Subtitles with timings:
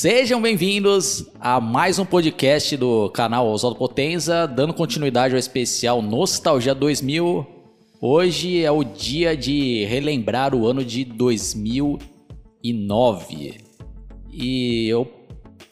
[0.00, 6.72] Sejam bem-vindos a mais um podcast do canal Oswaldo Potenza, dando continuidade ao especial Nostalgia
[6.72, 7.44] 2000.
[8.00, 13.58] Hoje é o dia de relembrar o ano de 2009.
[14.30, 15.10] E eu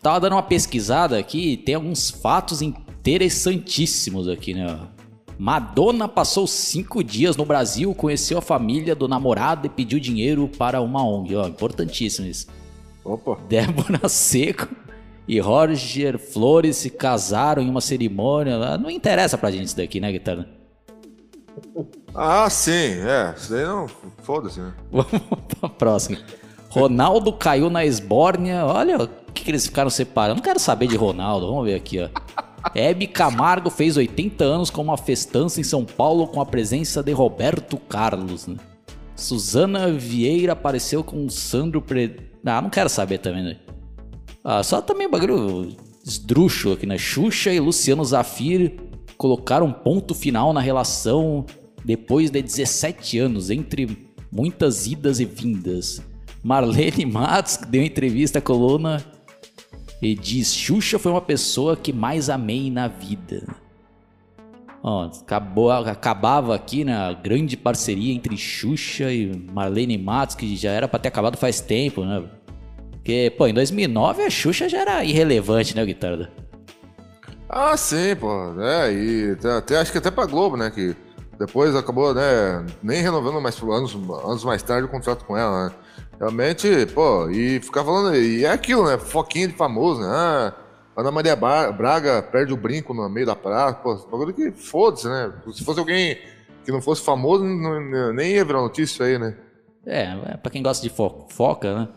[0.03, 4.77] tava dando uma pesquisada aqui tem alguns fatos interessantíssimos aqui, né?
[5.39, 10.81] Madonna passou cinco dias no Brasil, conheceu a família do namorado e pediu dinheiro para
[10.81, 11.37] uma ONG.
[11.37, 12.49] Ó, importantíssimo isso.
[13.07, 13.39] Opa.
[13.49, 14.69] Débora Seco
[15.29, 18.77] e Roger Flores se casaram em uma cerimônia lá.
[18.77, 20.47] Não interessa pra gente isso daqui, né, Guitarra?
[22.15, 23.35] Ah, sim, é.
[23.37, 23.87] Isso daí não.
[24.23, 24.73] Foda-se, né?
[24.91, 25.23] Vamos
[25.61, 26.19] pra próxima.
[26.69, 28.67] Ronaldo caiu na esbórnia.
[28.67, 30.37] Olha o que, que eles ficaram separando.
[30.37, 31.47] Não quero saber de Ronaldo.
[31.47, 32.09] Vamos ver aqui, ó.
[32.75, 37.13] Hebe Camargo fez 80 anos com uma festança em São Paulo com a presença de
[37.13, 38.49] Roberto Carlos.
[38.49, 38.57] Né?
[39.15, 42.17] Suzana Vieira apareceu com Sandro Pre...
[42.47, 43.57] Ah, não quero saber também, né?
[44.45, 46.97] Ah, só também bagulho esdrúxulo aqui, né?
[46.97, 48.77] Xuxa e Luciano Zafir
[49.19, 51.45] colocaram um ponto final na relação
[51.85, 56.03] depois de 17 anos, entre muitas idas e vindas.
[56.43, 59.05] Marlene Matos deu entrevista à coluna
[60.01, 63.45] e diz: Xuxa foi uma pessoa que mais amei na vida.
[64.85, 71.01] Acabou, acabava aqui na grande parceria entre Xuxa e Marlene Matos, que já era pra
[71.01, 72.23] ter acabado faz tempo, né?
[73.07, 76.29] Porque, pô, em 2009 a Xuxa já era irrelevante, né, Guitarra?
[77.49, 78.61] Ah, sim, pô.
[78.61, 80.73] É, e até, acho que até pra Globo, né?
[80.73, 80.93] Que
[81.39, 82.67] depois acabou, né?
[82.83, 83.95] Nem renovando mais anos,
[84.25, 85.75] anos mais tarde o contrato com ela, né?
[86.19, 88.17] Realmente, pô, e ficar falando.
[88.17, 88.99] E é aquilo, né?
[88.99, 90.09] Foquinha de famoso, né?
[90.11, 90.53] Ah,
[90.97, 93.75] Ana Maria Braga perde o brinco no meio da praça.
[93.85, 95.33] Pô, bagulho que foda-se, né?
[95.55, 96.19] Se fosse alguém
[96.65, 99.37] que não fosse famoso, não- nem ia virar notícia aí, né?
[99.87, 100.03] É,
[100.33, 101.89] é pra quem gosta de fo- foca, né?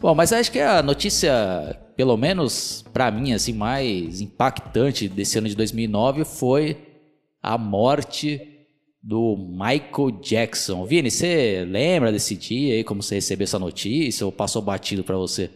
[0.00, 5.48] Bom, mas acho que a notícia, pelo menos pra mim, assim, mais impactante desse ano
[5.48, 6.76] de 2009 foi
[7.42, 8.40] a morte
[9.02, 10.84] do Michael Jackson.
[10.84, 15.16] Vini, você lembra desse dia aí, como você recebeu essa notícia ou passou batido pra
[15.16, 15.50] você?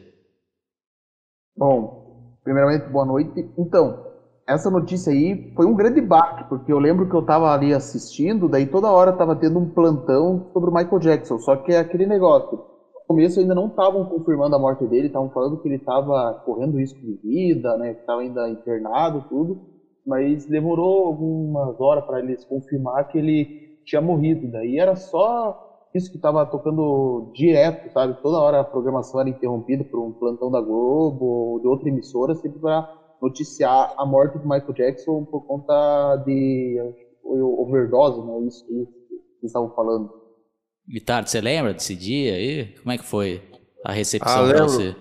[1.57, 3.49] Bom, primeiramente, boa noite.
[3.57, 4.05] Então,
[4.49, 8.49] essa notícia aí foi um grande baque, porque eu lembro que eu tava ali assistindo,
[8.49, 12.07] daí toda hora tava tendo um plantão sobre o Michael Jackson, só que é aquele
[12.07, 12.72] negócio.
[13.13, 16.99] Começo ainda não estavam confirmando a morte dele, estavam falando que ele estava correndo risco
[16.99, 19.61] de vida, né, que estava ainda internado, tudo,
[20.07, 23.47] mas demorou algumas horas para eles confirmar que ele
[23.85, 24.51] tinha morrido.
[24.51, 25.55] Daí era só
[25.95, 28.15] isso que estava tocando direto, sabe?
[28.23, 32.35] Toda hora a programação era interrompida por um plantão da Globo ou de outra emissora,
[32.35, 32.83] sempre para
[33.21, 36.79] noticiar a morte do Michael Jackson por conta de
[37.23, 38.39] overdose, né?
[38.47, 38.89] Isso que eles
[39.43, 40.22] estavam falando.
[40.89, 42.75] Guitarra, você lembra desse dia aí?
[42.79, 43.43] Como é que foi
[43.85, 44.69] a Ah, recepção pra lembro.
[44.69, 44.97] você?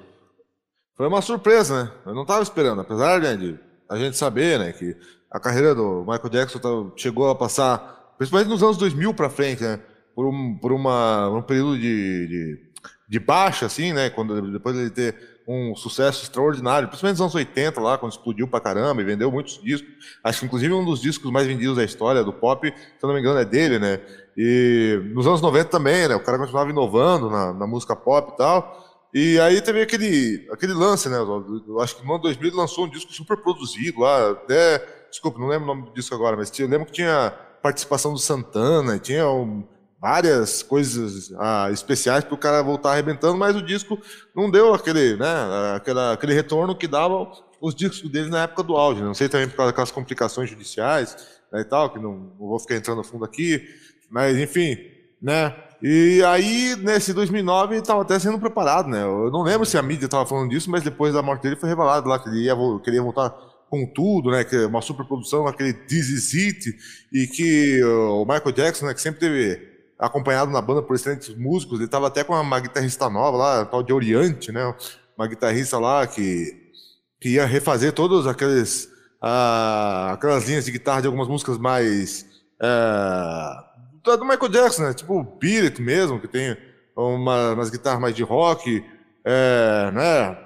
[0.96, 1.92] Foi uma surpresa, né?
[2.06, 4.96] Eu não tava esperando, apesar né, de a gente saber, né, que
[5.30, 9.64] a carreira do Michael Jackson tá- chegou a passar, principalmente nos anos 2000 pra frente,
[9.64, 9.80] né,
[10.16, 12.72] por um, por uma, um período de, de,
[13.10, 15.16] de baixa, assim, né, quando depois ele ter
[15.52, 19.62] um sucesso extraordinário, principalmente nos anos 80 lá, quando explodiu pra caramba e vendeu muitos
[19.62, 19.90] discos.
[20.24, 23.20] Acho que inclusive um dos discos mais vendidos da história do pop, se não me
[23.20, 24.00] engano, é dele, né?
[24.38, 26.16] E nos anos 90 também, né?
[26.16, 28.92] O cara continuava inovando na, na música pop e tal.
[29.14, 31.18] E aí teve aquele, aquele lance, né?
[31.18, 34.86] Eu, acho que no ano 2000 ele lançou um disco super produzido lá, até.
[35.10, 38.20] Desculpa, não lembro o nome do disco agora, mas eu lembro que tinha participação do
[38.20, 39.68] Santana, tinha um,
[40.02, 44.02] várias coisas ah, especiais para o cara voltar arrebentando, mas o disco
[44.36, 45.28] não deu aquele, né,
[45.76, 47.32] aquela, aquele retorno que davam
[47.62, 49.00] os discos dele na época do auge.
[49.00, 49.06] Né?
[49.06, 51.16] Não sei também por causa daquelas complicações judiciais
[51.54, 53.64] né, e tal, que não, não vou ficar entrando a fundo aqui,
[54.10, 54.76] mas enfim,
[55.22, 55.56] né?
[55.84, 59.04] E aí, nesse 2009, ele estava até sendo preparado, né?
[59.04, 61.70] Eu não lembro se a mídia estava falando disso, mas depois da morte dele foi
[61.70, 63.32] revelado lá que ele ia, queria voltar
[63.68, 64.44] com tudo, né?
[64.44, 66.78] Que é uma superprodução, aquele This Is It,
[67.12, 69.71] e que o Michael Jackson, né, que sempre teve
[70.02, 73.84] acompanhado na banda por excelentes músicos, ele estava até com uma guitarrista nova lá, tal
[73.84, 74.76] de Oriente, né?
[75.16, 76.72] Uma guitarrista lá que,
[77.20, 78.90] que ia refazer todas aqueles,
[79.22, 82.26] ah, aquelas linhas de guitarra de algumas músicas mais.
[82.60, 83.68] Ah,
[84.04, 84.94] do Michael Jackson, né?
[84.96, 86.58] Tipo Beat It mesmo, que tem
[86.96, 88.84] uma, umas guitarras mais de rock,
[89.24, 90.38] é, né?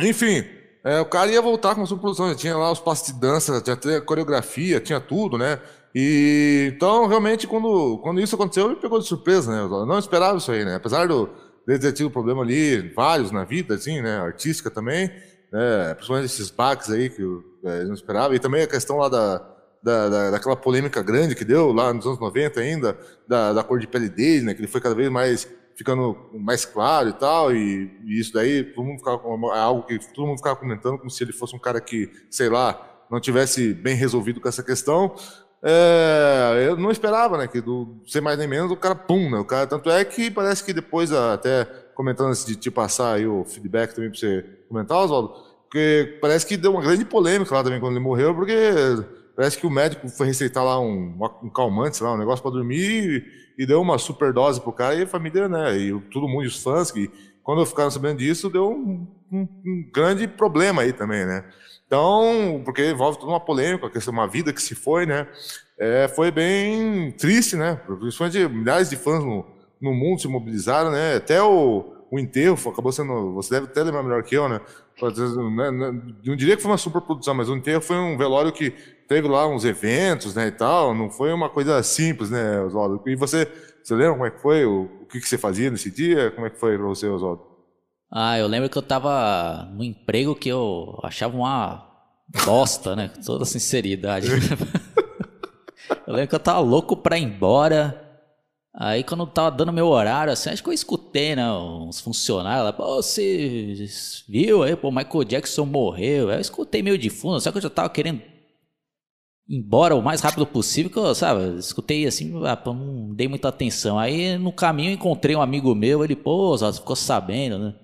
[0.00, 0.42] Enfim,
[0.82, 3.60] é, o cara ia voltar com a sua produção, tinha lá os passos de dança,
[3.60, 5.60] tinha coreografia, tinha tudo, né?
[5.94, 9.62] E então, realmente, quando, quando isso aconteceu, me pegou de surpresa, né?
[9.62, 10.74] Eu não esperava isso aí, né?
[10.74, 11.28] Apesar do,
[11.66, 14.18] de ter tido problema ali, vários na vida, assim, né?
[14.18, 15.10] Artística também,
[15.52, 15.94] né?
[15.94, 18.34] Principalmente esses baques aí que eu, é, não esperava.
[18.34, 19.38] E também a questão lá da,
[19.82, 23.78] da, da, daquela polêmica grande que deu lá nos anos 90 ainda, da, da cor
[23.78, 24.54] de pele dele, né?
[24.54, 25.48] Que ele foi cada vez mais
[25.78, 29.22] ficando mais claro e tal, e, e isso daí todo mundo ficava,
[29.54, 32.48] é algo que todo mundo ficava comentando como se ele fosse um cara que, sei
[32.48, 35.14] lá, não tivesse bem resolvido com essa questão.
[35.62, 39.38] É, eu não esperava, né, que do ser mais nem menos o cara pum, né,
[39.38, 41.64] o cara tanto é que parece que depois até
[41.96, 45.34] comentando antes de te passar aí o feedback também para você comentar, Oswaldo,
[45.64, 48.54] porque parece que deu uma grande polêmica lá também quando ele morreu, porque
[49.34, 52.52] parece que o médico foi receitar lá um, um calmante, sei lá, um negócio para
[52.52, 53.26] dormir
[53.58, 56.46] e, e, deu uma super dose pro cara e a família, né, e todo mundo,
[56.46, 57.10] os fãs que
[57.42, 61.44] quando ficaram sabendo disso, deu um, um, um grande problema aí também, né?
[61.88, 65.26] Então, porque envolve toda uma polêmica, questão uma vida que se foi, né?
[65.78, 67.80] É, foi bem triste, né?
[67.98, 69.46] Principalmente milhares de fãs no,
[69.80, 71.16] no mundo se mobilizaram, né?
[71.16, 73.32] Até o, o enterro acabou sendo.
[73.32, 74.60] Você deve até lembrar melhor que eu, né?
[75.00, 78.70] né, né não diria que foi uma superprodução, mas o enterro foi um velório que
[79.08, 80.48] teve lá uns eventos, né?
[80.48, 80.94] E tal.
[80.94, 83.00] Não foi uma coisa simples, né, Oswaldo?
[83.06, 83.50] E você,
[83.82, 84.66] você lembra como é que foi?
[84.66, 86.30] O, o que, que você fazia nesse dia?
[86.32, 87.47] Como é que foi para você, Oswaldo?
[88.10, 91.86] Ah, eu lembro que eu tava no emprego que eu achava uma
[92.44, 93.08] bosta, né?
[93.08, 94.28] Com toda sinceridade.
[96.06, 98.04] eu lembro que eu tava louco pra ir embora.
[98.74, 101.50] Aí quando eu tava dando meu horário, assim, acho que eu escutei, né?
[101.52, 103.74] Uns funcionários lá, pô, você
[104.28, 106.30] viu aí, pô, Michael Jackson morreu.
[106.30, 108.22] Aí eu escutei meio de fundo, só que eu já tava querendo
[109.48, 113.48] ir embora o mais rápido possível, que eu, sabe, escutei assim, ah, não dei muita
[113.48, 113.98] atenção.
[113.98, 117.74] Aí no caminho encontrei um amigo meu, ele, pô, ficou sabendo, né?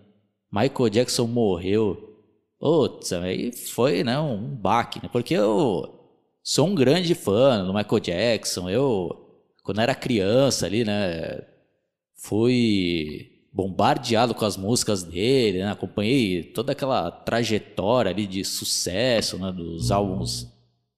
[0.55, 2.17] Michael Jackson morreu.
[2.61, 5.09] Putz, aí foi né, um baque, né?
[5.11, 6.01] Porque eu
[6.43, 8.71] sou um grande fã do Michael Jackson.
[8.71, 11.43] Eu, quando era criança ali, né?
[12.17, 15.73] Fui bombardeado com as músicas dele, né?
[15.73, 19.51] Acompanhei toda aquela trajetória ali de sucesso, né?
[19.51, 20.49] Dos álbuns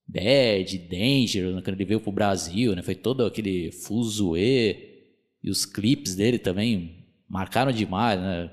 [0.06, 1.62] Bad, Danger, né?
[1.62, 2.82] quando ele veio pro Brasil, né?
[2.82, 4.93] Foi todo aquele fuzuê.
[5.43, 8.50] E os clipes dele também marcaram demais, né?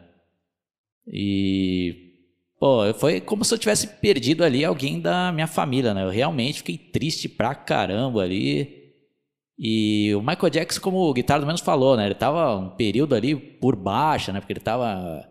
[1.08, 2.14] E
[2.60, 6.04] pô, foi como se eu tivesse perdido ali alguém da minha família, né?
[6.04, 8.82] Eu realmente fiquei triste pra caramba ali.
[9.58, 12.06] E o Michael Jackson, como o Guitarra Menos falou, né?
[12.06, 14.40] Ele tava um período ali por baixa, né?
[14.40, 15.30] Porque ele tava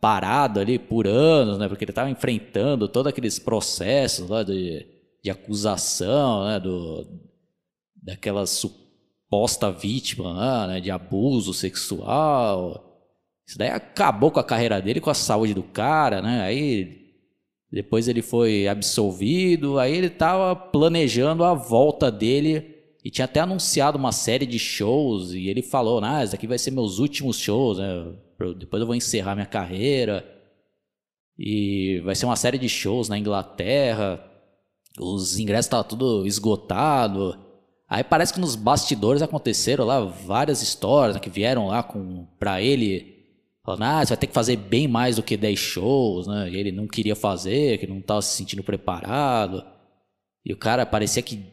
[0.00, 1.68] parado ali por anos, né?
[1.68, 4.86] Porque ele tava enfrentando todos aqueles processos de,
[5.22, 6.60] de acusação, né?
[6.60, 7.06] Do,
[8.02, 10.80] daquela suposta vítima né?
[10.80, 12.91] De abuso sexual.
[13.46, 16.42] Isso daí acabou com a carreira dele, com a saúde do cara, né?
[16.42, 17.02] Aí
[17.70, 22.72] depois ele foi absolvido, aí ele tava planejando a volta dele
[23.04, 26.58] e tinha até anunciado uma série de shows e ele falou, ah, esse aqui vai
[26.58, 28.12] ser meus últimos shows, né?
[28.58, 30.24] Depois eu vou encerrar minha carreira.
[31.38, 34.22] E vai ser uma série de shows na Inglaterra.
[35.00, 37.38] Os ingressos estavam tudo esgotado.
[37.88, 42.60] Aí parece que nos bastidores aconteceram lá várias histórias né, que vieram lá com para
[42.62, 43.11] ele
[43.64, 46.50] Falando, ah, você vai ter que fazer bem mais do que 10 shows, né?
[46.50, 49.64] E ele não queria fazer, que não estava se sentindo preparado.
[50.44, 51.46] E o cara parecia que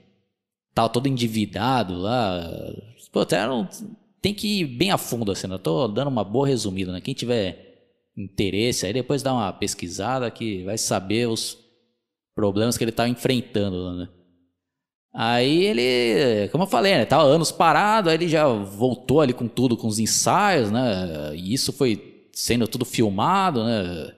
[0.74, 2.50] tava todo endividado lá.
[3.12, 3.68] Pô, até não,
[4.22, 5.56] tem que ir bem a fundo assim, né?
[5.56, 7.00] Eu tô dando uma boa resumida, né?
[7.00, 7.68] Quem tiver
[8.18, 11.58] interesse aí, depois dá uma pesquisada que vai saber os
[12.36, 14.10] problemas que ele tá enfrentando, né?
[15.14, 19.48] Aí ele, como eu falei, né, tava anos parado, aí ele já voltou ali com
[19.48, 21.36] tudo, com os ensaios, né?
[21.36, 24.14] E isso foi sendo tudo filmado, né?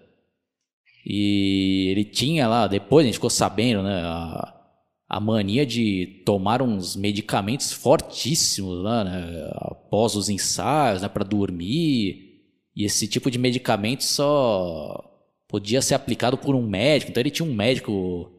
[1.05, 4.01] E ele tinha lá, depois a gente ficou sabendo, né?
[4.03, 4.61] A,
[5.09, 12.29] a mania de tomar uns medicamentos fortíssimos lá, né, após os ensaios, né, para dormir.
[12.73, 15.03] E esse tipo de medicamento só
[15.49, 17.11] podia ser aplicado por um médico.
[17.11, 18.31] Então ele tinha um médico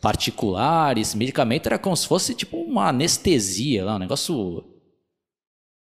[0.00, 0.98] particular.
[0.98, 4.64] Esse medicamento era como se fosse tipo uma anestesia lá, um negócio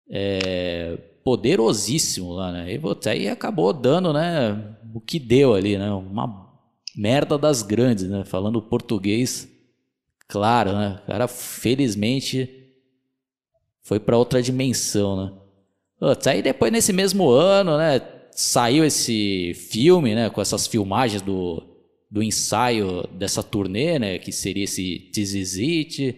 [0.10, 2.74] é, poderosíssimo lá, né?
[2.74, 5.92] E aí acabou dando, né, o que deu ali, né?
[5.92, 6.52] Uma
[6.96, 8.24] merda das grandes, né?
[8.26, 9.50] Falando português
[10.28, 11.00] claro, né?
[11.04, 12.50] O cara, felizmente,
[13.82, 15.34] foi para outra dimensão, né?
[16.00, 18.02] Putz, aí depois, nesse mesmo ano, né?
[18.32, 20.30] Saiu esse filme, né?
[20.30, 21.73] Com essas filmagens do,
[22.14, 24.20] do ensaio dessa turnê, né?
[24.20, 26.16] Que seria esse This Is It.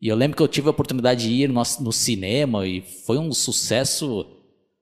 [0.00, 3.18] E eu lembro que eu tive a oportunidade de ir no, no cinema e foi
[3.18, 4.26] um sucesso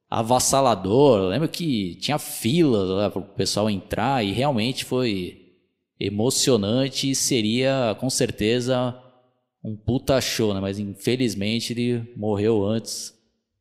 [0.08, 1.18] avassalador.
[1.18, 5.56] Eu lembro que tinha fila para o pessoal entrar e realmente foi
[6.00, 8.98] emocionante e seria com certeza
[9.62, 10.60] um puta show, né?
[10.60, 13.12] Mas infelizmente ele morreu antes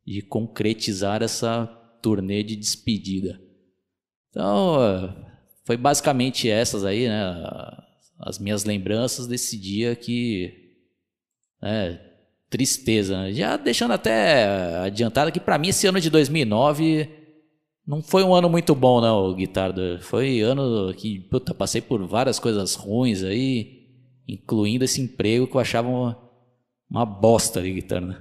[0.06, 1.66] de concretizar essa
[2.00, 3.38] turnê de despedida.
[4.30, 5.29] Então,
[5.64, 7.22] foi basicamente essas aí, né?
[8.18, 10.74] As minhas lembranças desse dia que.
[11.62, 12.00] Né,
[12.50, 13.16] tristeza.
[13.22, 13.32] Né?
[13.32, 17.08] Já deixando até adiantado que para mim esse ano de 2009
[17.86, 19.98] não foi um ano muito bom, não, Guitardo.
[20.02, 23.88] Foi ano que, puta, passei por várias coisas ruins aí,
[24.28, 26.16] incluindo esse emprego que eu achava uma,
[26.88, 28.14] uma bosta ali, Guitardo.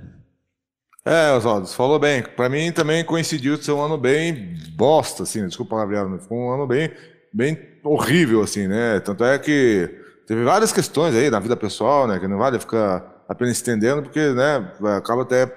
[1.05, 2.23] É, Oswaldo, você falou bem.
[2.23, 6.37] Para mim também coincidiu de ser um ano bem bosta, assim, desculpa a palavra, foi
[6.37, 6.91] um ano bem,
[7.33, 8.99] bem horrível, assim, né?
[8.99, 9.89] Tanto é que
[10.25, 12.19] teve várias questões aí na vida pessoal, né?
[12.19, 15.51] Que não vale ficar apenas estendendo, porque, né, acaba até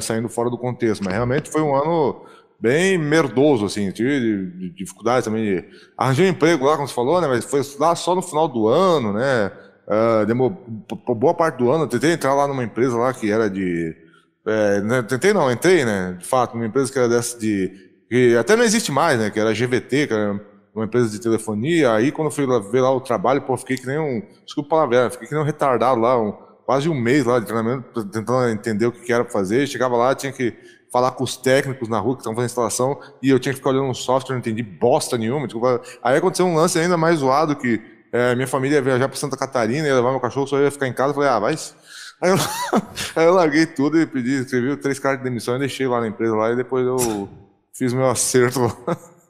[0.00, 1.04] saindo fora do contexto.
[1.04, 2.26] Mas realmente foi um ano
[2.62, 5.64] bem merdoso, assim, tive dificuldades também de
[5.98, 8.68] arranjar um emprego lá, como você falou, né, mas foi lá só no final do
[8.68, 9.50] ano, né,
[9.88, 10.56] uh, demorou
[11.08, 13.96] boa parte do ano, tentei entrar lá numa empresa lá que era de,
[14.46, 17.72] é, né, tentei não, entrei, né, de fato, numa empresa que era dessa de,
[18.08, 20.40] que até não existe mais, né, que era GVT, que era
[20.74, 23.76] uma empresa de telefonia, aí quando eu fui lá, ver lá o trabalho, pô, fiquei
[23.76, 26.32] que nem um, desculpa a palavra, fiquei que nem um retardado lá, um,
[26.64, 30.14] quase um mês lá de treinamento, tentando entender o que era para fazer, chegava lá,
[30.14, 30.54] tinha que
[30.92, 33.70] falar com os técnicos na rua que estão fazendo instalação e eu tinha que ficar
[33.70, 35.46] olhando um software, não entendi bosta nenhuma.
[35.46, 35.80] Desculpa.
[36.02, 37.80] Aí aconteceu um lance ainda mais zoado que
[38.12, 40.86] é, minha família ia viajar para Santa Catarina, ia levar meu cachorro, só ia ficar
[40.86, 41.14] em casa.
[41.14, 41.54] Falei, ah, vai.
[42.20, 42.36] Aí eu,
[43.16, 46.06] aí eu larguei tudo e pedi, escrevi três cartas de demissão e deixei lá na
[46.06, 47.28] empresa lá e depois eu
[47.74, 48.96] fiz meu acerto lá.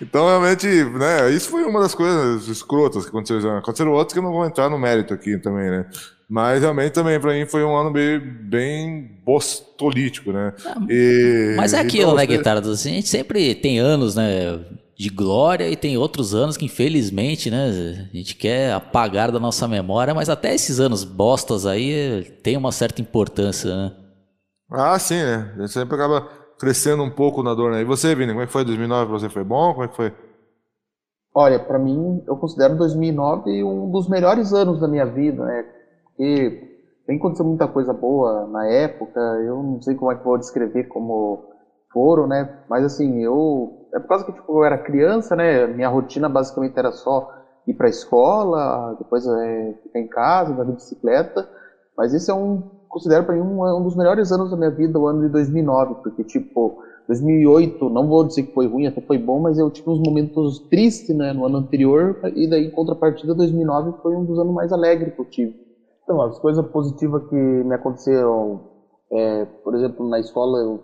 [0.00, 3.56] Então, realmente, né, isso foi uma das coisas escrotas que aconteceu.
[3.56, 5.86] Aconteceram outras que eu não vou entrar no mérito aqui também, né?
[6.28, 10.52] Mas realmente também para mim foi um ano bem, bem bostolítico, né?
[10.88, 12.60] E, mas é aquilo, então, né, Guitarra?
[12.60, 14.58] Assim, a gente sempre tem anos, né,
[14.96, 19.68] de glória e tem outros anos que infelizmente, né, a gente quer apagar da nossa
[19.68, 23.92] memória, mas até esses anos bostas aí tem uma certa importância, né?
[24.70, 25.52] Ah, sim, né?
[25.56, 26.26] A gente sempre acaba
[26.58, 27.80] crescendo um pouco na dor, né?
[27.80, 29.28] E você, Vini, como é que foi 2009 para você?
[29.28, 29.72] Foi bom?
[29.72, 30.12] Como é que foi?
[31.34, 35.64] Olha, para mim, eu considero 2009 um dos melhores anos da minha vida, né?
[36.14, 36.74] porque
[37.06, 40.84] tem acontecido muita coisa boa na época, eu não sei como é que vou descrever
[40.84, 41.52] como
[41.92, 42.62] foram, né?
[42.68, 43.88] Mas assim, eu.
[43.92, 45.66] É por causa que tipo, eu era criança, né?
[45.66, 47.32] Minha rotina basicamente era só
[47.66, 51.48] ir para escola, depois é, ficar em casa, andar de bicicleta.
[51.96, 52.70] Mas esse é um.
[52.94, 55.96] Considero para mim um, um, dos melhores anos da minha vida, o ano de 2009,
[56.00, 56.76] porque tipo.
[57.06, 60.58] 2008, não vou dizer que foi ruim, até foi bom, mas eu tive uns momentos
[60.70, 64.72] tristes né, no ano anterior, e daí, em contrapartida, 2009 foi um dos anos mais
[64.72, 65.54] alegres que eu tive.
[66.02, 68.62] Então, as coisas positivas que me aconteceram,
[69.12, 70.80] é, por exemplo, na escola, eu,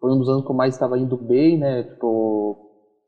[0.00, 1.82] foi um dos anos que eu mais estava indo bem, né?
[1.82, 2.56] Tipo,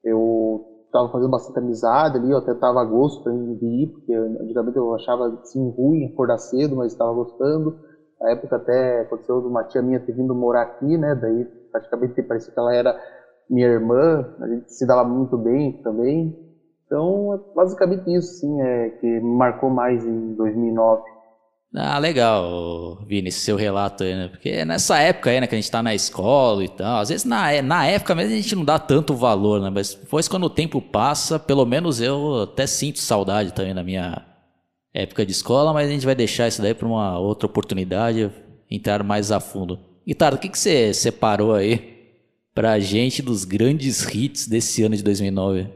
[0.04, 4.76] eu estava fazendo bastante amizade ali, eu até estava a gosto para ir, porque antigamente
[4.76, 7.75] eu achava assim ruim acordar cedo, mas estava gostando.
[8.21, 11.15] Na época até aconteceu uma tia minha ter vindo morar aqui, né?
[11.15, 13.00] Daí praticamente parecia que ela era
[13.49, 16.37] minha irmã, a gente se dava muito bem também.
[16.87, 21.03] Então, é basicamente isso, sim, é que marcou mais em 2009.
[21.73, 24.29] Ah, legal, Vini, seu relato aí, né?
[24.29, 27.25] Porque nessa época aí, né, que a gente tá na escola e tal, às vezes
[27.25, 29.71] na, na época mesmo a gente não dá tanto valor, né?
[29.71, 34.30] Mas depois quando o tempo passa, pelo menos eu até sinto saudade também da minha
[34.93, 38.31] época de escola, mas a gente vai deixar isso daí para uma outra oportunidade,
[38.71, 39.79] entrar mais a fundo.
[40.07, 41.99] Guitarra, o que, que você separou aí
[42.55, 45.69] pra gente dos grandes hits desse ano de 2009?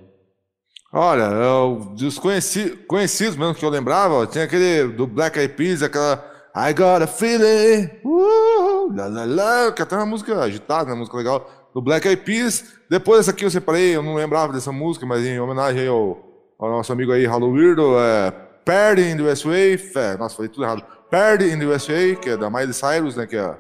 [0.93, 5.83] Olha, eu, dos conheci, conhecidos mesmo que eu lembrava, tinha aquele do Black Eyed Peas,
[5.83, 6.25] aquela
[6.57, 11.17] I Got a Feeling, uh, la, la, la, que até uma música agitada, uma música
[11.17, 12.65] legal, do Black Eyed Peas.
[12.89, 16.17] Depois essa aqui eu separei, eu não lembrava dessa música, mas em homenagem ao,
[16.57, 20.65] ao nosso amigo aí, Halo Weirdo, é Party in the USA, é, nossa, falei tudo
[20.65, 20.85] errado.
[21.11, 23.55] Party in the USA, que é da Miley Cyrus, né, que é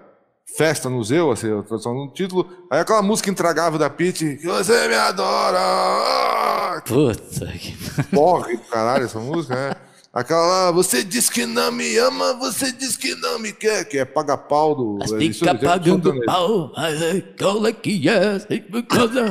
[0.56, 2.48] Festa no Museu, assim, a tradução do título.
[2.70, 6.80] Aí aquela música intragável da Pete, que você me adora.
[6.86, 7.76] Puta que.
[8.14, 9.74] Porra, caralho, essa música, né?
[10.12, 13.98] Aquela lá, você diz que não me ama, você diz que não me quer, que
[13.98, 14.98] é paga pau do.
[15.00, 18.38] Mas fica é pagando pau, mas é cola que é.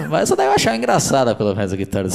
[0.09, 2.07] Mas essa daí eu achava engraçada, pelo menos, a guitarra.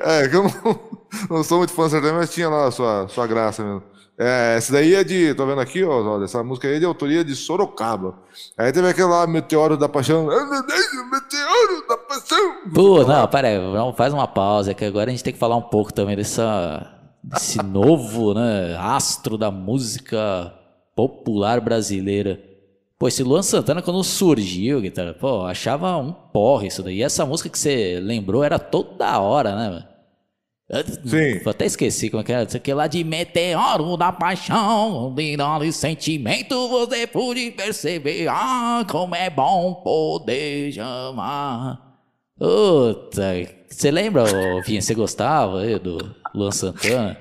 [0.00, 0.93] É, que eu não,
[1.30, 3.82] não sou muito fã sertanejo, mas tinha lá a sua, sua graça mesmo.
[4.16, 5.34] É, essa daí é de.
[5.34, 8.14] Tô vendo aqui, ó, Oswaldo, essa música aí é de autoria de Sorocaba.
[8.56, 10.26] Aí teve aquele lá, Meteoro da Paixão.
[10.26, 12.54] Meteoro da Paixão!
[12.72, 13.58] Pô, não, pera aí,
[13.96, 17.60] faz uma pausa, que agora a gente tem que falar um pouco também dessa, desse
[17.60, 20.54] novo, né, astro da música
[20.94, 22.40] popular brasileira.
[22.96, 26.98] Pô, esse Luan Santana, quando surgiu, guitarra, pô, achava um porre isso daí.
[26.98, 29.93] E essa música que você lembrou era toda hora, né, mano?
[30.68, 31.40] Eu- Sim.
[31.44, 32.44] Eu até esqueci como é que era.
[32.44, 38.28] Isso aqui lá de meteoro da paixão, de dole sentimento, você pôde perceber.
[38.28, 41.80] Ah, como é bom poder chamar.
[42.38, 43.22] Puta,
[43.68, 45.98] você lembra, ô, Vinha, você gostava aí do
[46.34, 47.16] Luan Santana?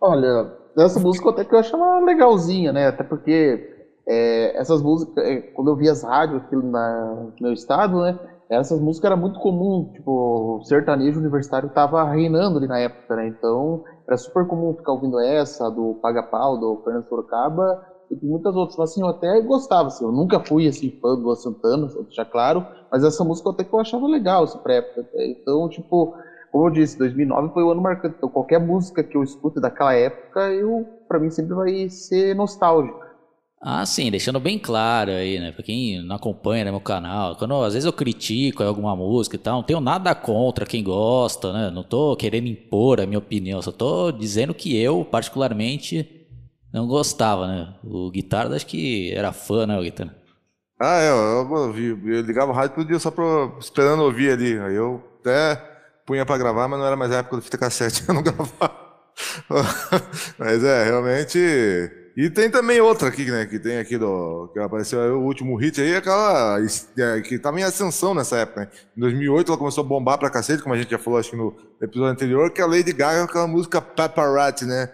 [0.00, 2.88] Olha, essa música até que eu achava legalzinha, né?
[2.88, 3.68] Até porque
[4.06, 8.18] é, essas músicas, é, quando eu via as rádios aqui na, no meu estado, né?
[8.50, 13.28] Essas músicas eram muito comum, tipo, o sertanejo universitário tava reinando ali na época, né?
[13.28, 17.78] Então, era super comum ficar ouvindo essa, do Paga Pau, do Fernando Sorocaba,
[18.10, 18.76] e muitas outras.
[18.78, 22.24] Mas, assim, eu até gostava, assim, eu nunca fui, assim, fã do Luan Santana, já
[22.24, 25.04] claro, mas essa música até que eu achava legal, assim, pra época.
[25.14, 26.10] Então, tipo,
[26.50, 28.14] como eu disse, 2009 foi o ano marcante.
[28.16, 32.98] Então, qualquer música que eu escute daquela época, eu, pra mim, sempre vai ser nostálgico.
[33.60, 35.50] Ah, sim, deixando bem claro aí, né?
[35.50, 39.38] Pra quem não acompanha no meu canal, quando às vezes eu critico alguma música e
[39.38, 41.70] tal, não tenho nada contra quem gosta, né?
[41.70, 46.08] Não tô querendo impor a minha opinião, só tô dizendo que eu, particularmente,
[46.72, 47.74] não gostava, né?
[47.82, 50.14] O Guitarra, acho que era fã, né, o Guitarra?
[50.80, 53.24] Ah, é, eu, eu, eu ligava o rádio todo dia só pra,
[53.58, 54.58] esperando ouvir ali.
[54.60, 55.56] Aí eu até
[56.06, 58.70] punha pra gravar, mas não era mais a época do fita cassete, eu não gravava.
[60.38, 61.38] mas é, realmente.
[62.20, 63.46] E tem também outra aqui, né?
[63.46, 64.50] Que tem aqui do.
[64.52, 66.58] Que apareceu o último hit aí, aquela.
[66.98, 68.68] é, Que tava em ascensão nessa época, né?
[68.96, 71.36] Em 2008 ela começou a bombar pra cacete, como a gente já falou, acho que
[71.36, 74.90] no episódio anterior, que é a Lady Gaga aquela música Paparazzi, né?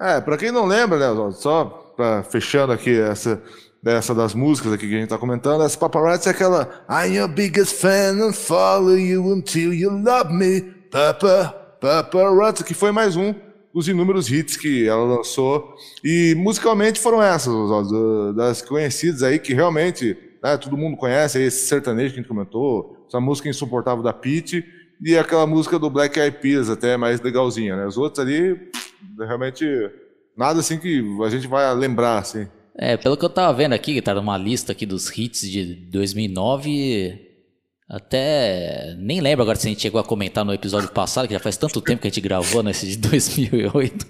[0.00, 1.64] É, pra quem não lembra, né, só
[1.96, 3.42] pra, fechando aqui essa,
[3.82, 7.26] dessa das músicas aqui que a gente tá comentando, essa paparazzi é aquela I'm your
[7.26, 10.60] biggest fan and follow you until you love me,
[10.92, 13.34] papa, paparazzi, que foi mais um
[13.72, 15.74] dos inúmeros hits que ela lançou.
[16.02, 21.44] E musicalmente foram essas, Oswaldo, das conhecidas aí, que realmente né, todo mundo conhece, aí,
[21.44, 24.64] esse sertanejo que a gente comentou, essa música insuportável da Pitty,
[25.00, 27.86] e aquela música do Black Eyed Peas, até mais legalzinha, né?
[27.86, 28.58] Os outros ali,
[29.16, 29.64] realmente,
[30.36, 32.48] nada assim que a gente vai lembrar, assim.
[32.74, 37.27] É, pelo que eu tava vendo aqui, tá numa lista aqui dos hits de 2009,
[37.88, 41.40] até nem lembro agora se a gente chegou a comentar no episódio passado, que já
[41.40, 44.06] faz tanto tempo que a gente gravou nesse de 2008.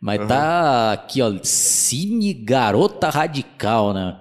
[0.00, 4.18] Mas tá aqui, ó, Cine Garota Radical, né?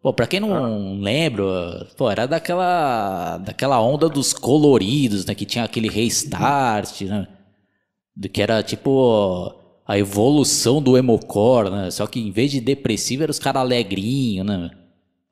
[0.00, 5.34] Pô, pra quem não lembra, pô, era daquela, daquela onda dos coloridos, né?
[5.34, 7.26] Que tinha aquele restart, né?
[8.14, 9.52] Do que era tipo
[9.86, 11.90] a evolução do emocore, né?
[11.90, 14.70] Só que em vez de depressivo, era os caras alegrinhos, né?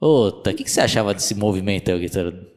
[0.00, 2.51] Puta, o que, que você achava desse movimento aí, Guitarra?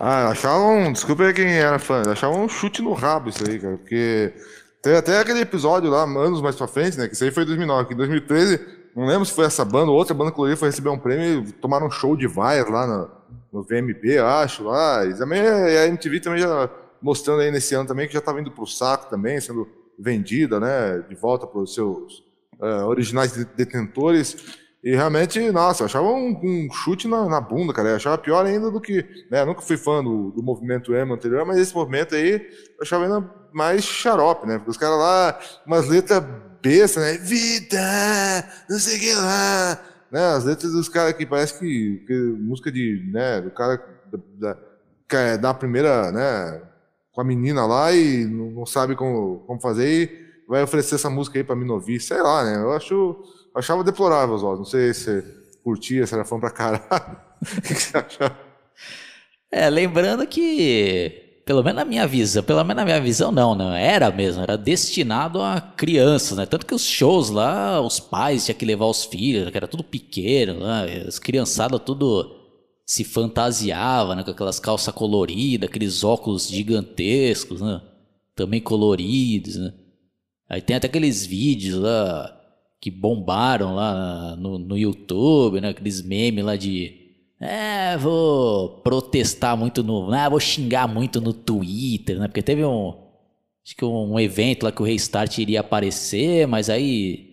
[0.00, 4.32] Ah, achavam, desculpa quem era fã, achavam um chute no rabo isso aí, cara, porque
[4.80, 7.46] tem até aquele episódio lá, anos mais pra frente, né, que isso aí foi em
[7.46, 8.60] 2009, que em 2013,
[8.94, 11.52] não lembro se foi essa banda ou outra banda colorida foi receber um prêmio e
[11.52, 13.10] tomaram um show de vaias lá no,
[13.52, 16.70] no VMB, acho, lá, e também a MTV também já
[17.02, 19.66] mostrando aí nesse ano também que já tava indo pro saco também, sendo
[19.98, 22.22] vendida, né, de volta para os seus
[22.62, 24.36] eh, originais de- detentores.
[24.82, 27.90] E realmente, nossa, eu achava um, um chute na, na bunda, cara.
[27.90, 29.04] Eu achava pior ainda do que.
[29.30, 33.04] Né, nunca fui fã do, do movimento emo anterior, mas esse movimento aí eu achava
[33.04, 34.58] ainda mais xarope, né?
[34.58, 36.22] Porque os caras lá, umas letras
[36.62, 37.18] bestas, né?
[37.18, 37.78] Vida,
[38.70, 39.82] não sei o que lá.
[40.10, 43.10] Né, as letras dos caras que parece que, que música de.
[43.12, 43.82] Né, do cara
[44.38, 44.58] da, da,
[45.10, 46.62] é da primeira, né?
[47.12, 51.10] Com a menina lá e não, não sabe como, como fazer e vai oferecer essa
[51.10, 52.00] música aí pra não ouvir.
[52.00, 52.62] Sei lá, né?
[52.62, 53.16] Eu acho.
[53.54, 54.58] Achava deplorável, Oswaldo.
[54.58, 56.82] Não sei se você curtia, se era fã pra caralho.
[57.40, 58.36] O que você achava?
[59.50, 63.72] É, lembrando que, pelo menos na minha visão, pelo menos na minha visão não, não,
[63.72, 66.44] era mesmo, era destinado a crianças, né?
[66.44, 69.84] Tanto que os shows lá, os pais tinham que levar os filhos, que era tudo
[69.84, 71.04] pequeno, né?
[71.06, 72.36] As criançadas tudo
[72.84, 74.24] se fantasiava, né?
[74.24, 77.80] Com aquelas calças coloridas, aqueles óculos gigantescos, né?
[78.34, 79.72] Também coloridos, né?
[80.48, 82.37] Aí tem até aqueles vídeos lá
[82.80, 85.70] que bombaram lá no, no YouTube, né?
[85.70, 86.94] Aqueles memes lá de.
[87.40, 90.12] É, vou protestar muito no.
[90.12, 92.28] Ah, vou xingar muito no Twitter, né?
[92.28, 92.94] Porque teve um.
[93.64, 97.26] Acho que um evento lá que o Restart iria aparecer, mas aí.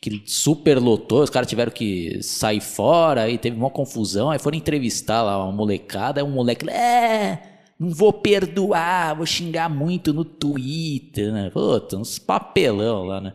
[0.00, 4.56] Que super lotou, os caras tiveram que sair fora, aí teve uma confusão, aí foram
[4.56, 6.70] entrevistar lá uma molecada, aí um moleque.
[6.70, 7.42] É,
[7.78, 11.50] não vou perdoar, vou xingar muito no Twitter, né?
[11.50, 13.32] Puta, uns papelão lá, né?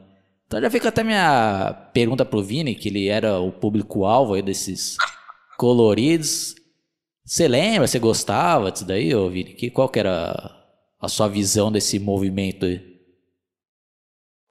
[0.53, 4.97] Então já fica até minha pergunta pro Vini, que ele era o público-alvo aí desses
[5.57, 6.53] coloridos.
[7.25, 9.55] Você lembra, você gostava disso daí, ô Vini?
[9.55, 10.31] Que, qual que era
[11.01, 12.79] a sua visão desse movimento aí?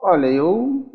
[0.01, 0.91] Olha, eu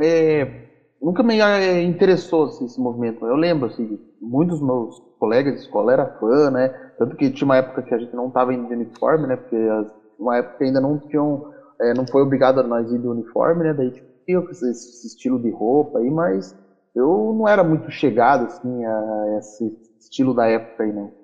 [0.00, 0.68] é,
[1.02, 3.26] nunca me é, interessou assim, esse movimento.
[3.26, 6.68] Eu lembro, assim, muitos meus colegas de escola eram fã, né?
[7.00, 9.34] Tanto que tinha uma época que a gente não estava indo de uniforme, né?
[9.34, 9.56] Porque
[10.20, 13.74] uma época ainda não tinham, é, não foi obrigado a nós ir de uniforme, né?
[13.74, 16.56] Daí tipo, esse, esse estilo de roupa aí, mas
[16.94, 21.22] eu não era muito chegado assim a esse estilo da época aí, não.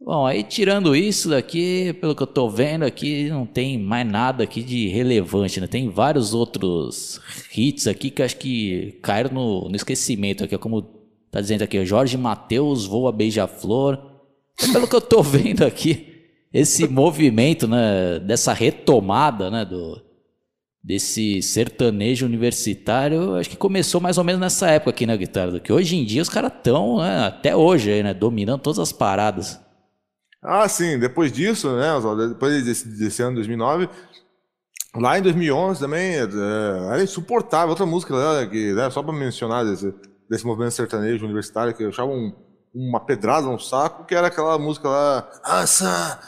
[0.00, 4.44] Bom, aí tirando isso daqui, pelo que eu tô vendo aqui, não tem mais nada
[4.44, 5.66] aqui de relevante, né?
[5.66, 7.20] Tem vários outros
[7.56, 10.82] hits aqui que acho que caíram no, no esquecimento aqui, como
[11.30, 13.98] tá dizendo aqui, Jorge Mateus voa beija-flor.
[14.54, 16.14] Então, pelo que eu tô vendo aqui,
[16.52, 20.00] esse movimento, né, dessa retomada, né, do,
[20.84, 25.72] desse sertanejo universitário, acho que começou mais ou menos nessa época aqui na guitarra, que
[25.72, 29.58] hoje em dia os caras estão, né, até hoje, né, dominando todas as paradas.
[30.42, 31.88] Ah, sim, depois disso, né,
[32.28, 33.88] depois desse, desse ano 2009,
[34.94, 36.28] lá em 2011 também, é,
[36.92, 39.94] era insuportável, outra música, né, que, né, só para mencionar desse,
[40.28, 42.30] desse movimento sertanejo universitário, que eu achava um,
[42.74, 46.20] uma pedrada no saco, que era aquela música lá, assa,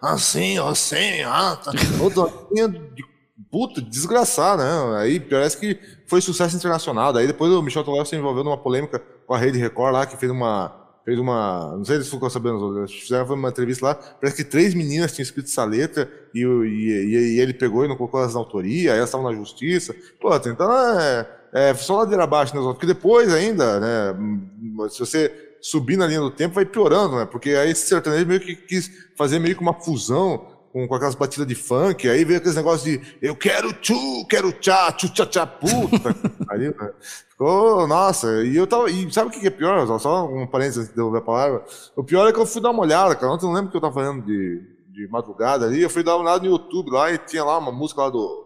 [0.00, 1.70] assim, assim, ah, tá.
[2.00, 3.11] outra de
[3.52, 4.98] puta, desgraçar, né?
[4.98, 7.12] Aí parece que foi sucesso internacional.
[7.12, 10.16] Daí depois o Michel Teló se envolveu numa polêmica com a Rede Record lá, que
[10.16, 10.80] fez uma.
[11.04, 11.74] Fez uma.
[11.76, 13.94] Não sei se ficou sabendo, fizeram uma entrevista lá.
[13.94, 17.96] Parece que três meninas tinham escrito essa letra e, e, e ele pegou e não
[17.96, 19.94] colocou elas na autoria, aí elas estavam na justiça.
[20.20, 22.62] Pô, então é, é só ladeira abaixo, né?
[22.62, 24.88] Porque depois ainda, né?
[24.88, 27.26] Se você subir na linha do tempo, vai piorando, né?
[27.26, 31.14] Porque aí esse sertanejo meio que quis fazer meio que uma fusão com, com aquelas
[31.14, 35.26] batidas de funk, aí veio aqueles negócios de eu quero tchu, quero tchá, tchu tchá
[35.26, 36.16] tchá puta.
[36.48, 36.92] aí, né?
[37.28, 39.86] ficou, nossa, e eu tava, e sabe o que é pior?
[39.98, 41.64] Só um parênteses antes de eu a palavra.
[41.94, 43.70] O pior é que eu fui dar uma olhada, cara, ontem eu não lembro o
[43.70, 46.90] que eu tava fazendo de, de madrugada ali, eu fui dar uma olhada no YouTube
[46.90, 48.41] lá e tinha lá uma música lá do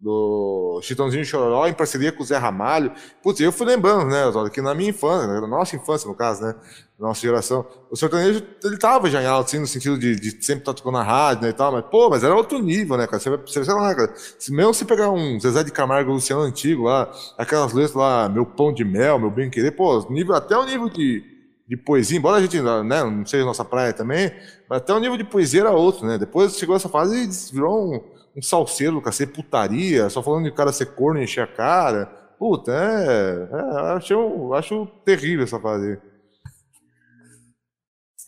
[0.00, 2.90] do Chitãozinho Chororó em parceria com o Zé Ramalho.
[3.22, 6.54] Putz, eu fui lembrando, né, que na minha infância, na nossa infância, no caso, né,
[6.98, 10.62] nossa geração, o sertanejo, ele tava já em alto, assim, no sentido de, de sempre
[10.62, 13.06] estar tá tocando na rádio, né, e tal, mas, pô, mas era outro nível, né,
[13.06, 16.42] cara, você, você sei lá, cara, se mesmo você pegar um Zezé de Camargo, Luciano
[16.42, 20.64] Antigo lá, aquelas letras lá, meu pão de mel, meu bem-querer, pô, nível, até o
[20.64, 21.22] nível de,
[21.68, 24.32] de poesia, embora a gente, né, não seja nossa praia também,
[24.68, 27.94] mas até o nível de poesia era outro, né, depois chegou essa fase e virou
[27.94, 28.00] um
[28.36, 32.06] um salseiro do cacete, putaria, só falando de cara ser corno e encher a cara.
[32.38, 33.48] Puta, é.
[33.52, 35.98] é acho, acho terrível essa fase.